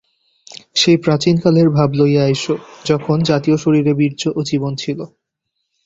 [0.75, 2.43] সেই প্রাচীনকালের ভাব লইয়া আইস,
[2.85, 4.99] যখন জাতীয় শরীরে বীর্য ও জীবন ছিল।